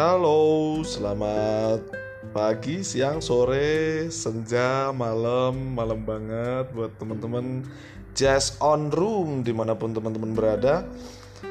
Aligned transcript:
Halo, 0.00 0.80
selamat 0.80 1.92
pagi, 2.32 2.80
siang, 2.80 3.20
sore, 3.20 4.08
senja, 4.08 4.96
malam, 4.96 5.76
malam 5.76 6.08
banget 6.08 6.72
buat 6.72 6.96
teman-teman 6.96 7.68
Jazz 8.16 8.56
on 8.64 8.88
Room 8.88 9.44
di 9.44 9.52
mana 9.52 9.76
pun 9.76 9.92
teman-teman 9.92 10.32
berada. 10.32 10.88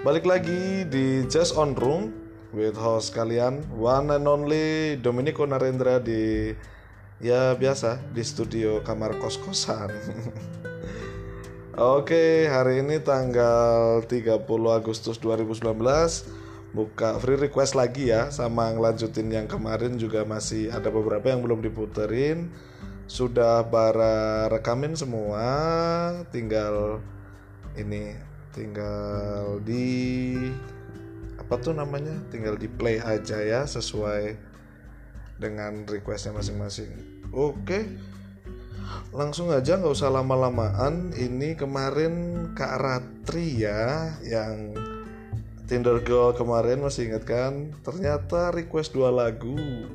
Balik 0.01 0.25
lagi 0.25 0.81
di 0.89 1.29
Jazz 1.29 1.53
on 1.53 1.77
Room 1.77 2.09
with 2.49 2.73
host 2.73 3.13
kalian 3.13 3.61
one 3.69 4.09
and 4.09 4.25
only 4.25 4.97
Dominico 4.97 5.45
Narendra 5.45 6.01
di 6.01 6.49
ya 7.21 7.53
biasa 7.53 8.01
di 8.17 8.25
studio 8.25 8.81
kamar 8.81 9.13
kos-kosan. 9.21 9.93
Oke, 12.01 12.49
hari 12.49 12.81
ini 12.81 12.97
tanggal 12.97 14.01
30 14.09 14.41
Agustus 14.73 15.21
2019 15.21 16.38
buka 16.69 17.17
free 17.17 17.39
request 17.39 17.73
lagi 17.73 18.13
ya 18.13 18.29
sama 18.29 18.69
ngelanjutin 18.73 19.29
yang 19.33 19.47
kemarin 19.49 19.97
juga 19.97 20.21
masih 20.21 20.69
ada 20.69 20.93
beberapa 20.93 21.29
yang 21.29 21.41
belum 21.41 21.65
diputerin. 21.65 22.53
Sudah 23.09 23.65
bara 23.65 24.45
rekamin 24.53 24.93
semua 24.93 25.41
tinggal 26.29 27.01
ini 27.73 28.13
tinggal 28.53 29.57
di 29.65 30.37
apa 31.41 31.57
tuh 31.57 31.73
namanya? 31.73 32.13
Tinggal 32.29 32.53
di 32.53 32.69
play 32.69 33.01
aja 33.01 33.41
ya 33.41 33.65
sesuai 33.65 34.37
dengan 35.41 35.89
requestnya 35.89 36.37
masing-masing. 36.37 36.93
Oke 37.33 37.85
langsung 39.09 39.49
aja 39.49 39.77
nggak 39.77 39.93
usah 39.93 40.13
lama-lamaan. 40.13 41.13
Ini 41.17 41.57
kemarin 41.57 42.45
Kak 42.53 42.77
Ratri 42.77 43.65
ya 43.65 44.13
yang 44.21 44.73
Tinder 45.69 46.01
Girl 46.01 46.33
kemarin 46.33 46.81
masih 46.81 47.13
ingat 47.13 47.29
kan? 47.29 47.77
Ternyata 47.85 48.49
request 48.49 48.97
dua 48.97 49.13
lagu. 49.13 49.85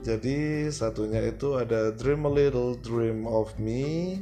Jadi 0.00 0.64
satunya 0.72 1.20
itu 1.28 1.60
ada 1.60 1.92
Dream 1.92 2.24
a 2.24 2.32
Little 2.32 2.72
Dream 2.80 3.28
of 3.28 3.52
Me. 3.60 4.16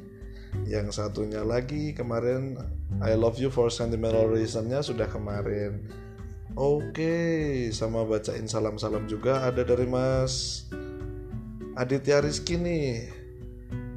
Yang 0.66 0.98
satunya 0.98 1.46
lagi 1.46 1.94
kemarin 1.94 2.58
I 2.98 3.14
Love 3.14 3.38
You 3.38 3.46
for 3.46 3.70
Sentimental 3.70 4.26
Reasonnya 4.26 4.82
sudah 4.82 5.06
kemarin. 5.06 5.86
Oke, 6.58 7.70
sama 7.70 8.02
bacain 8.02 8.50
salam-salam 8.50 9.06
juga 9.06 9.46
ada 9.46 9.62
dari 9.62 9.86
Mas 9.86 10.66
Aditya 11.78 12.26
Rizky 12.26 12.58
nih. 12.58 13.06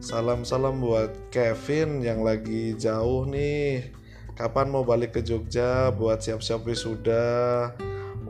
Salam-salam 0.06 0.78
buat 0.78 1.34
Kevin 1.34 2.06
yang 2.06 2.22
lagi 2.22 2.78
jauh 2.78 3.26
nih 3.26 3.99
kapan 4.40 4.72
mau 4.72 4.88
balik 4.88 5.20
ke 5.20 5.22
Jogja 5.22 5.92
buat 5.92 6.24
siap-siap 6.24 6.64
wisuda 6.64 7.76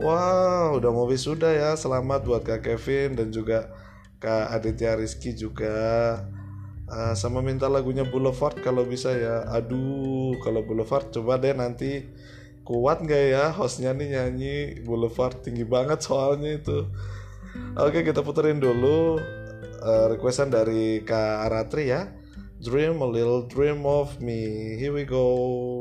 wow, 0.00 0.80
udah 0.80 0.90
mau 0.90 1.06
wisuda 1.06 1.52
ya. 1.52 1.70
Selamat 1.76 2.24
buat 2.24 2.42
Kak 2.42 2.64
Kevin 2.64 3.14
dan 3.14 3.28
juga 3.30 3.70
Kak 4.18 4.50
Aditya 4.56 4.96
Rizky 4.96 5.36
juga. 5.36 6.18
Uh, 6.90 7.14
sama 7.14 7.38
minta 7.38 7.70
lagunya 7.70 8.02
Boulevard 8.02 8.58
kalau 8.64 8.82
bisa 8.82 9.14
ya. 9.14 9.46
Aduh, 9.54 10.34
kalau 10.42 10.66
Boulevard 10.66 11.06
coba 11.14 11.38
deh 11.38 11.54
nanti 11.54 12.08
kuat 12.66 13.04
nggak 13.04 13.24
ya 13.30 13.44
hostnya 13.54 13.94
nih 13.94 14.18
nyanyi 14.18 14.56
Boulevard 14.82 15.38
tinggi 15.44 15.62
banget 15.62 16.02
soalnya 16.02 16.58
itu. 16.58 16.90
Oke, 17.78 18.02
kita 18.02 18.26
puterin 18.26 18.58
dulu 18.58 19.20
uh, 19.84 20.06
requestan 20.10 20.50
dari 20.50 21.06
Kak 21.06 21.46
Aratri 21.46 21.92
ya. 21.92 22.10
Dream 22.60 23.00
a 23.00 23.08
little 23.08 23.48
dream 23.48 23.88
of 23.88 24.20
me. 24.20 24.76
Here 24.76 24.92
we 24.92 25.08
go. 25.08 25.79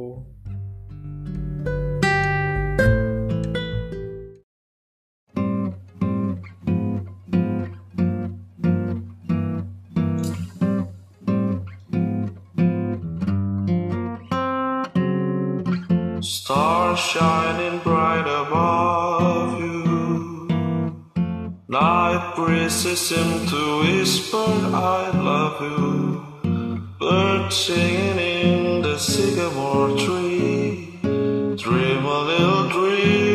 Seem 22.95 23.45
to 23.48 23.80
whisper, 23.82 24.52
I 24.73 25.11
love 25.11 25.61
you. 25.61 26.26
Birds 27.00 27.55
singing 27.55 28.17
in 28.17 28.82
the 28.82 28.98
sycamore 28.98 29.95
tree. 29.98 31.00
Dream 31.02 32.05
a 32.05 32.20
little 32.32 32.70
dream 32.70 33.28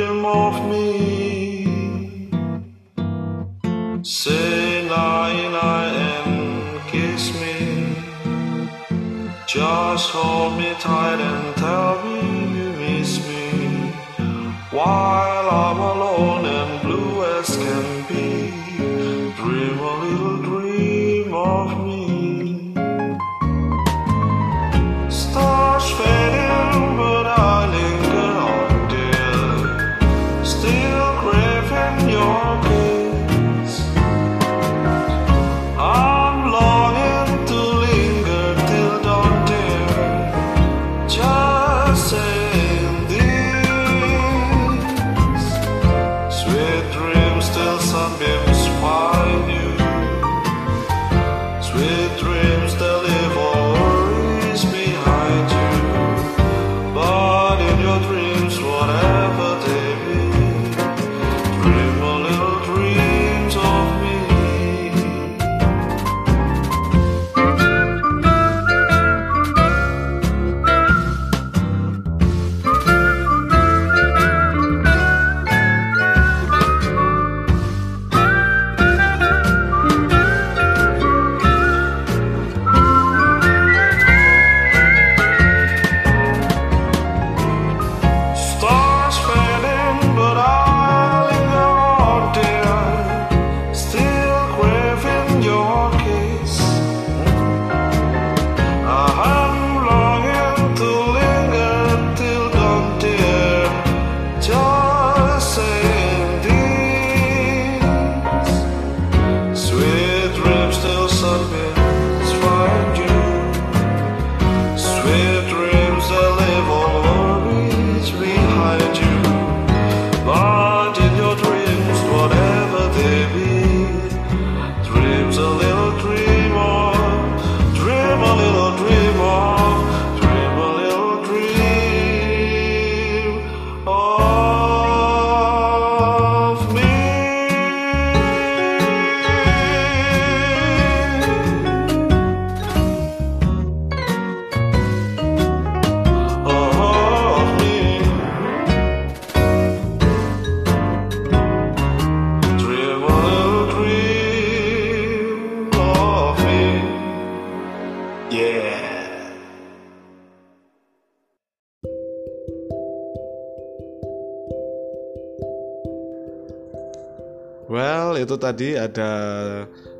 itu 168.24 168.40
tadi 168.40 168.74
ada 168.74 169.12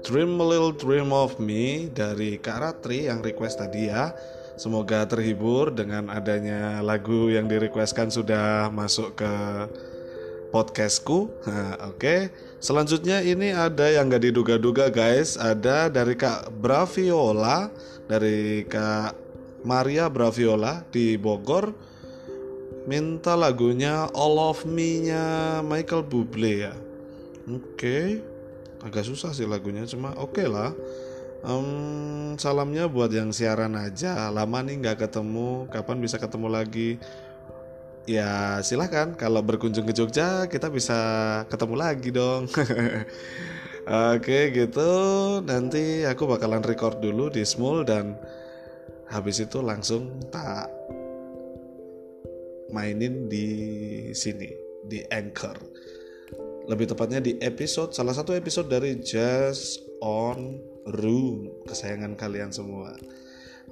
Dream 0.00 0.40
a 0.40 0.44
Little 0.44 0.72
Dream 0.76 1.12
of 1.12 1.36
Me 1.36 1.92
dari 1.92 2.40
Kak 2.40 2.58
Ratri 2.60 3.08
yang 3.08 3.20
request 3.20 3.60
tadi 3.60 3.92
ya. 3.92 4.16
Semoga 4.54 5.04
terhibur 5.04 5.74
dengan 5.74 6.08
adanya 6.08 6.78
lagu 6.78 7.26
yang 7.26 7.50
direquestkan 7.50 8.08
sudah 8.08 8.72
masuk 8.72 9.18
ke 9.18 9.32
podcastku. 10.54 11.28
Nah, 11.44 11.90
Oke, 11.90 11.98
okay. 11.98 12.20
selanjutnya 12.62 13.20
ini 13.20 13.52
ada 13.52 13.90
yang 13.90 14.08
gak 14.08 14.24
diduga-duga 14.24 14.88
guys. 14.88 15.36
Ada 15.36 15.92
dari 15.92 16.14
Kak 16.16 16.54
Braviola, 16.54 17.68
dari 18.06 18.64
Kak 18.64 19.12
Maria 19.66 20.08
Braviola 20.08 20.86
di 20.88 21.20
Bogor. 21.20 21.74
Minta 22.84 23.32
lagunya 23.32 24.06
All 24.12 24.36
of 24.36 24.68
Me-nya 24.68 25.60
Michael 25.64 26.04
Bublé 26.04 26.68
ya. 26.68 26.74
Oke, 27.44 27.76
okay. 27.76 28.04
agak 28.80 29.04
susah 29.04 29.36
sih 29.36 29.44
lagunya, 29.44 29.84
cuma 29.84 30.16
oke 30.16 30.40
okay 30.40 30.48
lah. 30.48 30.72
Um, 31.44 32.40
salamnya 32.40 32.88
buat 32.88 33.12
yang 33.12 33.36
siaran 33.36 33.76
aja. 33.76 34.32
Lama 34.32 34.64
nih 34.64 34.80
nggak 34.80 35.04
ketemu, 35.04 35.68
kapan 35.68 36.00
bisa 36.00 36.16
ketemu 36.16 36.48
lagi? 36.48 36.96
Ya 38.08 38.64
silahkan 38.64 39.12
kalau 39.12 39.44
berkunjung 39.44 39.84
ke 39.84 39.92
Jogja 39.92 40.48
kita 40.48 40.72
bisa 40.72 40.96
ketemu 41.52 41.74
lagi 41.76 42.08
dong. 42.08 42.48
Oke 44.16 44.48
gitu, 44.48 44.92
nanti 45.44 46.08
aku 46.08 46.24
bakalan 46.24 46.64
record 46.64 47.04
dulu 47.04 47.28
di 47.28 47.44
Small 47.44 47.84
dan 47.84 48.16
habis 49.12 49.36
itu 49.44 49.60
langsung 49.60 50.16
tak 50.32 50.72
mainin 52.72 53.28
di 53.28 53.48
sini 54.16 54.48
di 54.88 55.04
Anchor 55.12 55.83
lebih 56.64 56.88
tepatnya 56.88 57.20
di 57.20 57.36
episode 57.40 57.92
salah 57.92 58.16
satu 58.16 58.32
episode 58.32 58.68
dari 58.68 58.96
Just 59.00 59.84
on 60.00 60.60
Room 60.84 61.64
kesayangan 61.64 62.16
kalian 62.16 62.52
semua. 62.52 62.92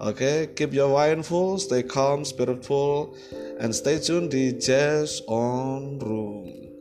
Oke, 0.01 0.17
okay, 0.17 0.39
keep 0.57 0.73
your 0.73 0.97
wine 0.97 1.21
full, 1.21 1.61
stay 1.61 1.85
calm, 1.85 2.25
spiritful, 2.25 3.13
and 3.61 3.77
stay 3.77 4.01
tuned 4.01 4.33
di 4.33 4.57
Just 4.57 5.21
on 5.29 6.01
Room. 6.01 6.72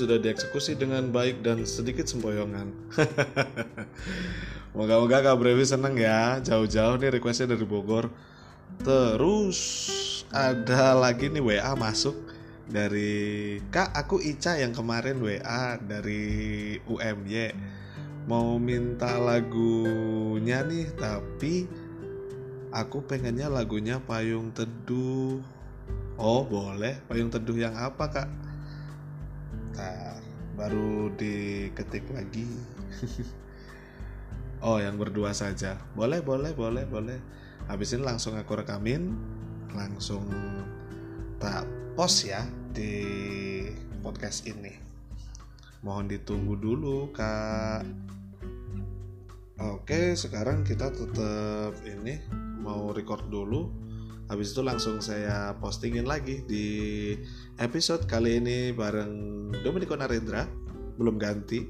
Sudah 0.00 0.16
dieksekusi 0.16 0.80
dengan 0.80 1.12
baik 1.12 1.44
dan 1.44 1.68
sedikit 1.68 2.08
sempoyongan. 2.08 2.72
Moga-moga 4.76 5.18
Kak 5.18 5.36
Brevi 5.42 5.66
seneng 5.66 5.98
ya 5.98 6.38
Jauh-jauh 6.38 6.94
nih 7.02 7.18
requestnya 7.18 7.58
dari 7.58 7.66
Bogor 7.66 8.06
Terus 8.86 9.58
ada 10.30 10.94
lagi 10.94 11.26
nih 11.26 11.42
WA 11.42 11.74
masuk 11.74 12.14
Dari 12.70 13.58
Kak 13.74 13.90
aku 13.98 14.22
Ica 14.22 14.62
yang 14.62 14.70
kemarin 14.70 15.18
WA 15.18 15.74
dari 15.74 16.78
UMY 16.86 17.50
Mau 18.30 18.62
minta 18.62 19.18
lagunya 19.18 20.62
nih 20.62 20.94
Tapi 20.94 21.66
aku 22.70 23.02
pengennya 23.10 23.50
lagunya 23.50 23.98
Payung 23.98 24.54
Teduh 24.54 25.42
Oh 26.20 26.44
boleh 26.44 27.00
payung 27.08 27.32
teduh 27.32 27.56
yang 27.56 27.72
apa 27.72 28.04
kak? 28.12 28.28
Ntar 29.80 30.20
baru 30.60 31.08
diketik 31.16 32.04
lagi. 32.12 32.44
Oh 34.60 34.76
yang 34.76 35.00
berdua 35.00 35.32
saja. 35.32 35.80
Boleh 35.96 36.20
boleh 36.20 36.52
boleh 36.52 36.84
boleh. 36.84 37.16
Habis 37.64 37.96
ini 37.96 38.04
langsung 38.04 38.36
aku 38.36 38.60
rekamin. 38.60 39.16
Langsung 39.72 40.28
tak 41.40 41.64
post 41.96 42.28
ya 42.28 42.44
di 42.68 42.92
podcast 44.04 44.44
ini. 44.44 44.76
Mohon 45.80 46.12
ditunggu 46.12 46.60
dulu 46.60 47.08
kak. 47.08 47.88
Oke 49.64 50.12
sekarang 50.12 50.60
kita 50.60 50.92
tetap 50.92 51.80
ini 51.88 52.20
mau 52.60 52.92
record 52.92 53.32
dulu 53.32 53.72
habis 54.30 54.54
itu 54.54 54.62
langsung 54.62 55.02
saya 55.02 55.58
postingin 55.58 56.06
lagi 56.06 56.46
di 56.46 56.66
episode 57.58 58.06
kali 58.06 58.38
ini 58.38 58.70
bareng 58.70 59.50
Dominico 59.66 59.98
Narendra 59.98 60.46
belum 60.94 61.18
ganti. 61.18 61.66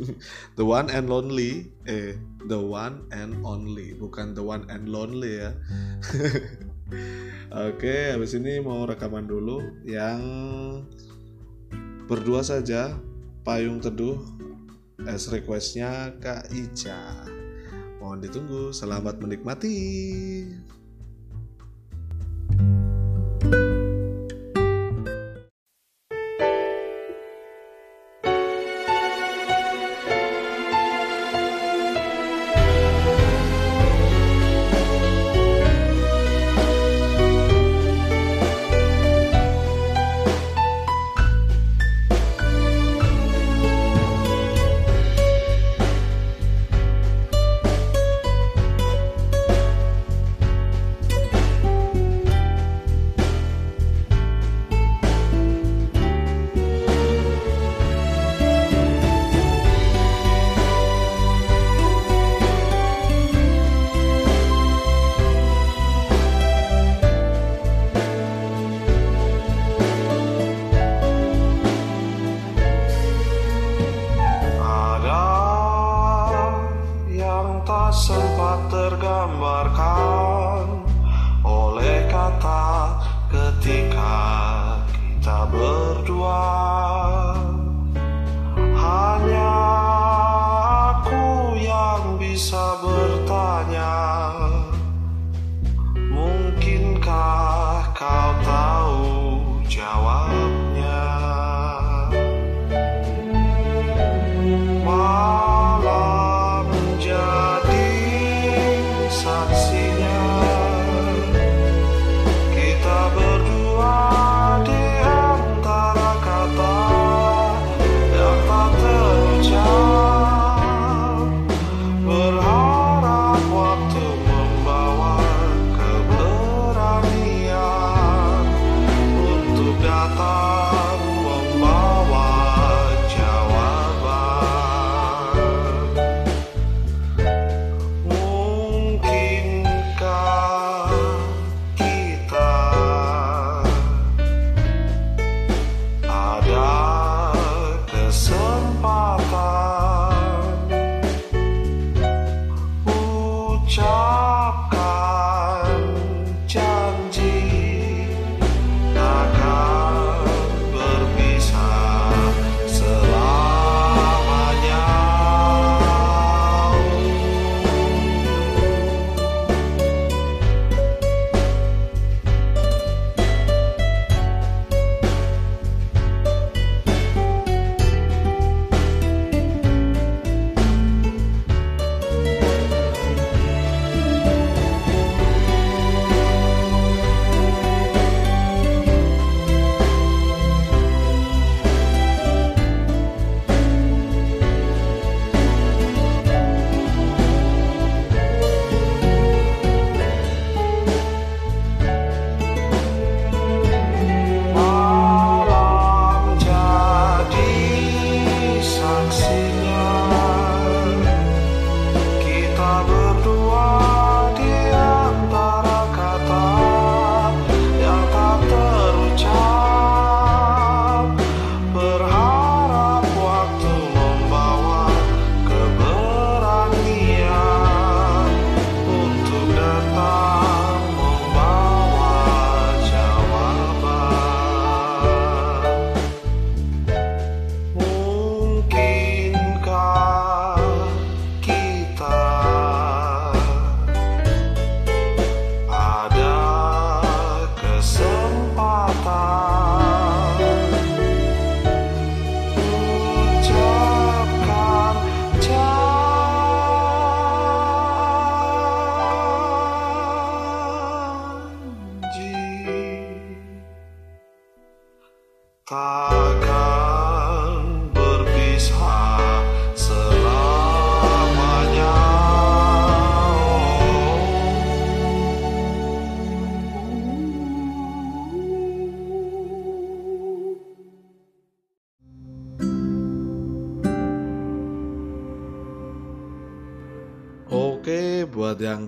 The 0.58 0.66
one 0.66 0.90
and 0.90 1.06
lonely 1.06 1.70
eh 1.86 2.18
the 2.50 2.58
one 2.58 3.06
and 3.14 3.38
only 3.46 3.94
bukan 3.94 4.34
the 4.34 4.42
one 4.42 4.66
and 4.66 4.90
lonely 4.90 5.38
ya. 5.38 5.54
Oke 7.70 8.10
habis 8.10 8.34
ini 8.34 8.58
mau 8.58 8.82
rekaman 8.90 9.30
dulu 9.30 9.62
yang 9.86 10.18
berdua 12.10 12.42
saja 12.42 12.98
payung 13.46 13.78
teduh 13.78 14.18
as 15.06 15.30
requestnya 15.30 16.18
Kak 16.18 16.50
Ica. 16.50 17.30
Mohon 18.02 18.18
ditunggu 18.26 18.62
selamat 18.74 19.22
menikmati 19.22 19.78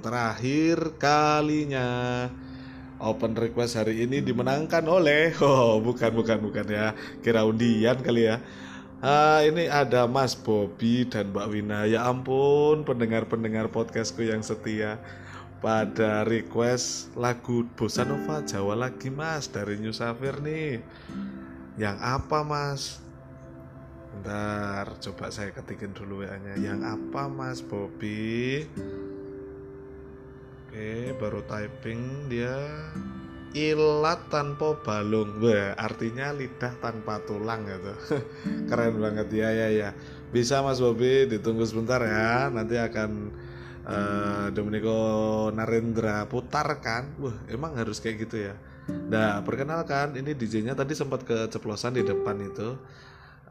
terakhir 0.03 0.99
kalinya 0.99 2.27
open 2.99 3.39
request 3.39 3.79
hari 3.79 4.03
ini 4.03 4.19
dimenangkan 4.19 4.83
oleh 4.91 5.31
oh 5.47 5.79
bukan 5.79 6.11
bukan 6.13 6.39
bukan 6.43 6.67
ya 6.67 6.93
kira 7.23 7.47
undian 7.47 8.03
kali 8.03 8.27
ya 8.27 8.43
Ah, 9.03 9.43
ini 9.43 9.67
ada 9.67 10.07
Mas 10.07 10.39
Bobby 10.39 11.03
dan 11.03 11.35
Mbak 11.35 11.47
Wina. 11.51 11.91
Ya 11.91 12.07
ampun, 12.07 12.87
pendengar-pendengar 12.87 13.67
podcastku 13.75 14.23
yang 14.23 14.47
setia 14.47 15.03
pada 15.59 16.23
request 16.23 17.11
lagu 17.19 17.67
Bossa 17.75 18.07
Jawa 18.47 18.79
lagi 18.79 19.11
Mas 19.11 19.51
dari 19.51 19.83
New 19.83 19.91
Safir 19.91 20.39
nih. 20.39 20.87
Yang 21.75 21.99
apa 21.99 22.47
Mas? 22.47 23.03
Bentar, 24.15 24.87
coba 25.03 25.35
saya 25.35 25.51
ketikin 25.51 25.91
dulu 25.91 26.23
WA-nya. 26.23 26.63
Yang 26.63 26.87
apa 26.87 27.27
Mas 27.27 27.59
Bobby? 27.59 28.71
Oke, 30.73 31.13
baru 31.21 31.45
typing 31.45 32.33
dia. 32.33 32.57
Ilat 33.53 34.33
tanpa 34.33 34.73
balung. 34.81 35.37
Wah, 35.45 35.77
artinya 35.77 36.33
lidah 36.33 36.73
tanpa 36.81 37.21
tulang 37.29 37.69
gitu. 37.69 37.93
Keren 38.73 38.97
banget. 38.97 39.29
Ya 39.37 39.53
ya 39.53 39.69
ya 39.69 39.93
bisa 40.33 40.65
Mas 40.65 40.81
Bobi 40.81 41.29
ditunggu 41.29 41.69
sebentar 41.69 42.01
ya. 42.01 42.49
Nanti 42.49 42.81
akan 42.81 43.11
uh, 43.85 44.49
Domenico 44.57 44.97
Narendra 45.53 46.25
putarkan 46.25 47.21
wah 47.21 47.37
emang 47.53 47.77
harus 47.77 48.01
kayak 48.01 48.25
gitu 48.25 48.49
ya? 48.49 48.57
Nah 48.89 49.45
perkenalkan 49.45 50.17
ini 50.17 50.33
DJ-nya 50.33 50.73
tadi 50.73 50.97
sempat 50.97 51.29
keceplosan 51.29 52.01
di 52.01 52.03
depan 52.09 52.41
itu 52.41 52.81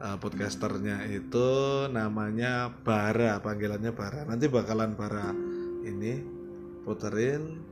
uh, 0.02 0.18
podcasternya 0.18 1.06
itu 1.06 1.86
namanya 1.86 2.66
Bara 2.82 3.38
panggilannya 3.38 3.94
Bara. 3.94 4.26
Nanti 4.26 4.50
bakalan 4.50 4.98
Bara 4.98 5.30
ini 5.86 6.41
puterin 6.84 7.62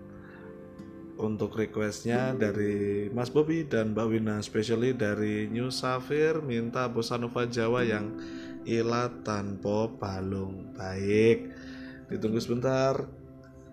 untuk 1.21 1.53
requestnya 1.53 2.33
dari 2.33 3.07
Mas 3.13 3.29
Bobby 3.29 3.69
dan 3.69 3.93
Mbak 3.93 4.07
Wina 4.09 4.41
especially 4.41 4.97
dari 4.97 5.47
New 5.53 5.69
Safir 5.69 6.41
minta 6.41 6.89
bossa 6.89 7.21
nova 7.21 7.45
Jawa 7.45 7.85
yang 7.85 8.17
ilat 8.65 9.21
tanpa 9.21 9.89
balung. 10.01 10.73
Baik 10.73 11.53
ditunggu 12.09 12.41
sebentar. 12.41 13.05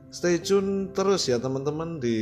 Stay 0.07 0.39
tune 0.39 0.91
terus 0.95 1.27
ya 1.27 1.39
teman-teman 1.39 1.99
di 1.99 2.17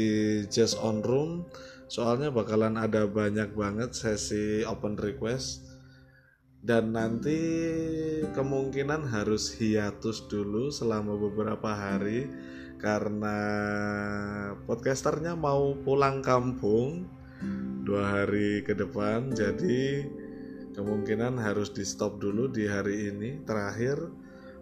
Jazz 0.50 0.78
On 0.78 1.02
Room. 1.02 1.46
Soalnya 1.86 2.34
bakalan 2.34 2.82
ada 2.82 3.06
banyak 3.06 3.54
banget 3.54 3.94
sesi 3.94 4.66
open 4.66 4.98
request. 4.98 5.70
Dan 6.66 6.98
nanti 6.98 7.38
kemungkinan 8.34 9.06
harus 9.14 9.54
hiatus 9.54 10.26
dulu 10.26 10.74
selama 10.74 11.14
beberapa 11.14 11.70
hari 11.78 12.26
karena 12.78 13.38
podcasternya 14.68 15.34
mau 15.34 15.74
pulang 15.82 16.20
kampung 16.20 17.08
dua 17.86 18.04
hari 18.22 18.66
ke 18.66 18.74
depan 18.74 19.30
jadi 19.32 20.10
kemungkinan 20.76 21.40
harus 21.40 21.72
di 21.72 21.88
stop 21.88 22.20
dulu 22.20 22.52
di 22.52 22.68
hari 22.68 23.10
ini 23.16 23.40
terakhir. 23.48 24.12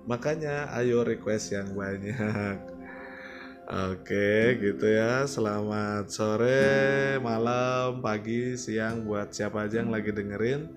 Makanya 0.06 0.70
ayo 0.78 1.02
request 1.02 1.58
yang 1.58 1.74
banyak. 1.74 2.62
Oke 3.90 4.60
gitu 4.62 4.86
ya. 4.86 5.26
Selamat 5.26 6.14
sore, 6.14 7.18
malam, 7.24 8.04
pagi, 8.04 8.54
siang 8.60 9.10
Buat 9.10 9.34
siapa 9.34 9.66
aja 9.66 9.82
yang 9.82 9.90
lagi 9.90 10.14
dengerin. 10.14 10.70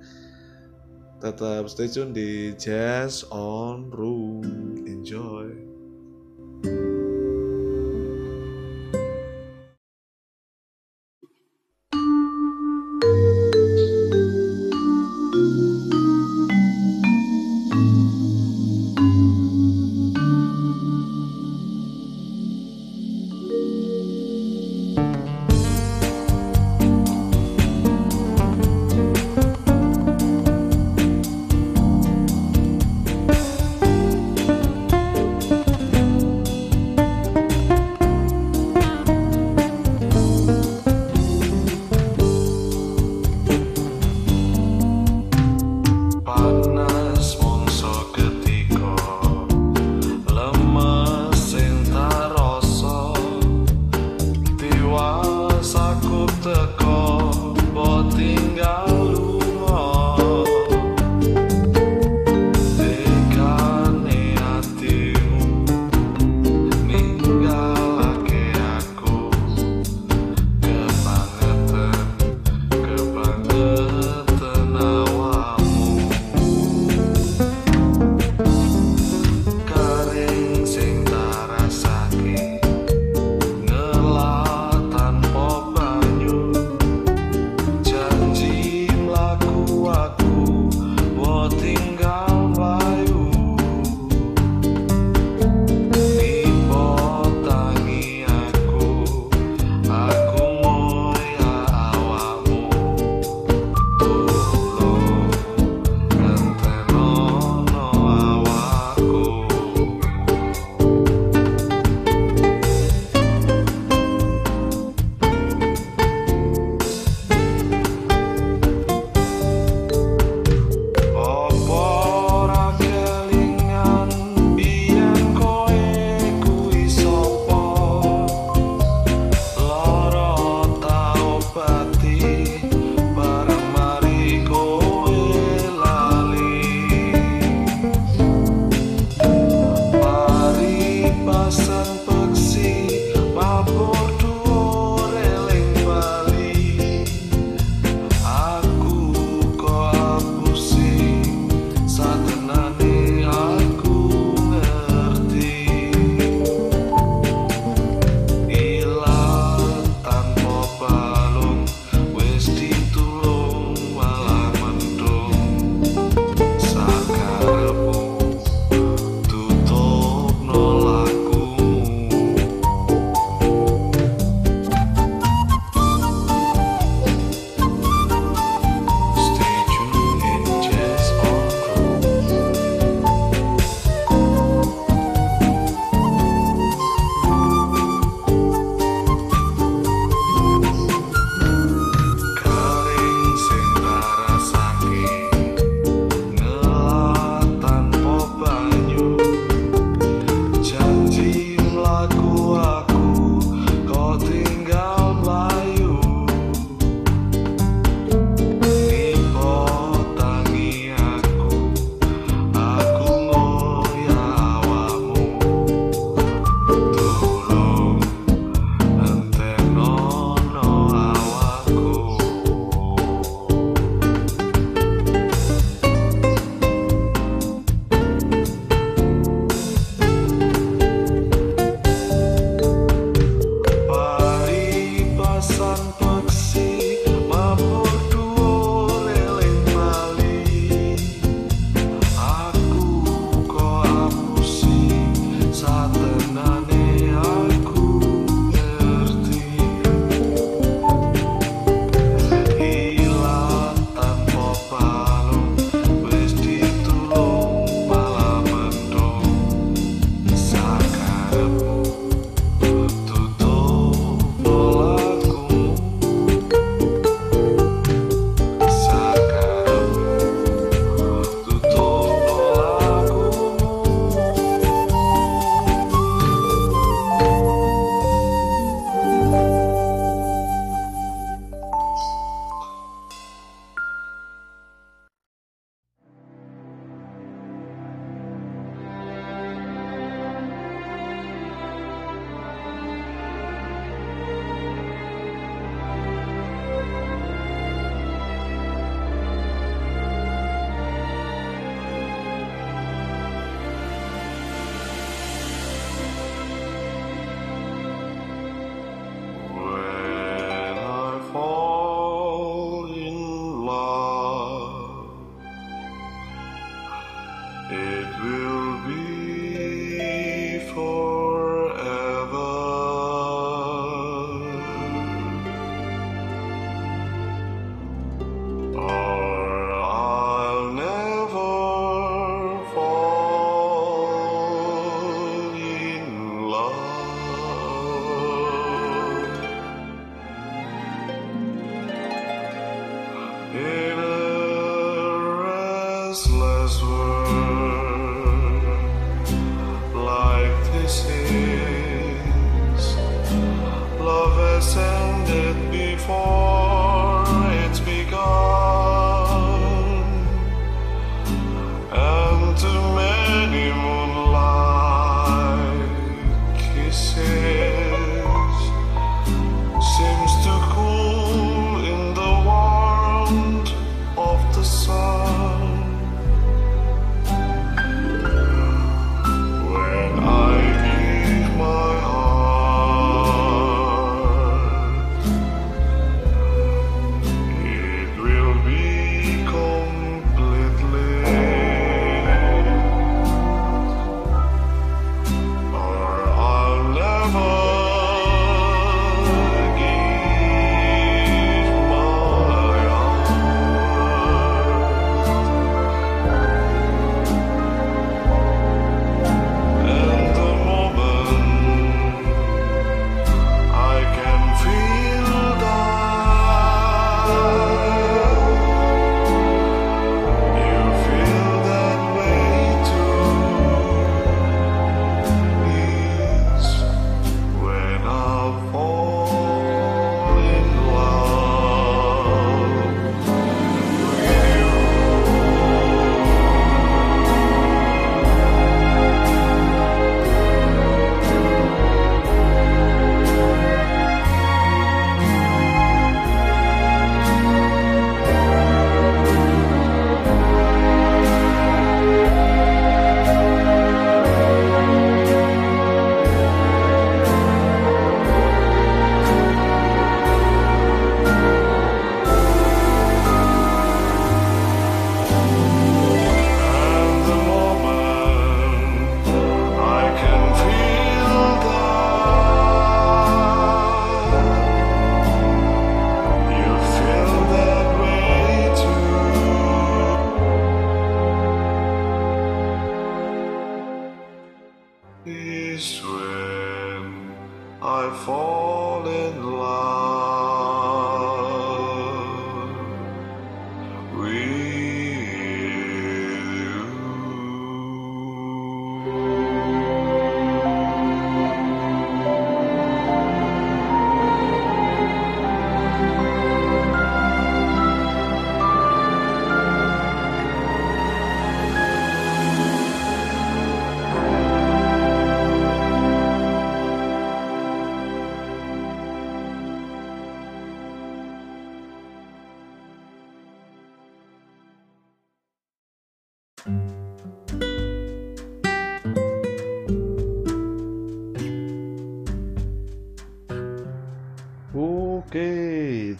Tetap 1.20 1.68
stay 1.68 1.90
tune 1.90 2.16
di 2.16 2.54
Jazz 2.56 3.26
on 3.28 3.92
Room. 3.92 4.46
Enjoy 4.86 5.65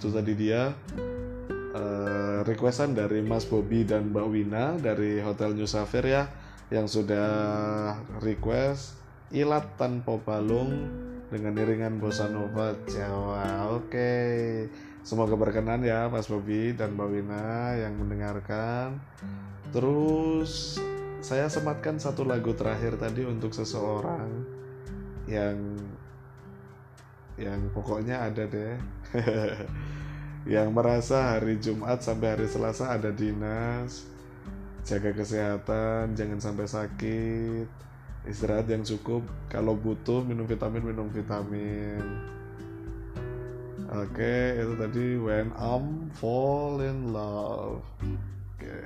itu 0.07 0.14
tadi 0.14 0.38
dia 0.38 0.71
eh, 1.75 2.38
requestan 2.47 2.95
dari 2.95 3.27
Mas 3.27 3.42
Bobby 3.42 3.83
dan 3.83 4.14
Mbak 4.14 4.27
Wina 4.31 4.79
dari 4.79 5.19
Hotel 5.19 5.59
New 5.59 5.66
Safir 5.66 6.07
ya 6.07 6.31
yang 6.71 6.87
sudah 6.87 7.27
request 8.23 8.95
ilat 9.35 9.66
tanpa 9.75 10.14
balung 10.23 10.87
dengan 11.27 11.59
iringan 11.59 11.99
bossa 11.99 12.31
nova 12.31 12.79
Jawa. 12.87 13.75
Oke, 13.75 14.14
semoga 15.03 15.35
berkenan 15.35 15.83
ya 15.83 16.07
Mas 16.07 16.31
Bobby 16.31 16.71
dan 16.71 16.95
Mbak 16.95 17.09
Wina 17.11 17.75
yang 17.75 17.99
mendengarkan. 17.99 19.03
Terus 19.75 20.79
saya 21.19 21.51
sematkan 21.51 21.99
satu 21.99 22.23
lagu 22.23 22.55
terakhir 22.55 22.95
tadi 22.95 23.27
untuk 23.27 23.51
seseorang 23.51 24.31
yang 25.27 25.59
yang 27.37 27.61
pokoknya 27.75 28.33
ada 28.33 28.49
deh 28.49 28.81
yang 30.55 30.71
merasa 30.71 31.37
hari 31.37 31.59
Jumat 31.59 32.03
sampai 32.03 32.38
hari 32.38 32.47
Selasa 32.47 32.95
ada 32.95 33.11
dinas 33.11 34.07
jaga 34.87 35.11
kesehatan 35.11 36.14
jangan 36.14 36.38
sampai 36.38 36.66
sakit 36.71 37.87
istirahat 38.27 38.66
yang 38.69 38.83
cukup. 38.83 39.23
Kalau 39.49 39.79
butuh 39.79 40.21
minum 40.27 40.45
vitamin 40.45 40.83
minum 40.83 41.09
vitamin. 41.09 42.03
Oke 43.87 44.59
itu 44.59 44.75
tadi 44.75 45.07
when 45.14 45.55
I'm 45.55 46.11
fall 46.19 46.83
in 46.83 47.14
love. 47.14 47.87
Oke. 48.59 48.79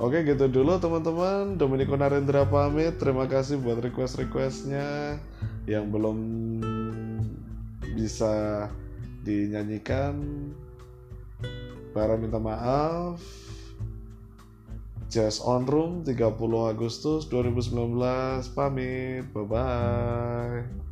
Oke 0.00 0.24
gitu 0.24 0.48
dulu 0.48 0.80
teman-teman. 0.80 1.60
Dominico 1.60 1.94
Narendra 1.94 2.48
pamit. 2.48 2.96
Terima 2.96 3.28
kasih 3.28 3.60
buat 3.60 3.84
request-requestnya. 3.84 5.20
Yang 5.68 5.84
belum 5.92 6.18
bisa 7.92 8.66
dinyanyikan 9.28 10.16
Para 11.92 12.16
minta 12.16 12.40
maaf 12.40 13.20
Just 15.12 15.44
on 15.44 15.68
room 15.68 16.00
30 16.00 16.16
Agustus 16.72 17.28
2019 17.28 18.56
Pamit 18.56 19.28
Bye 19.36 19.44
bye 19.44 20.87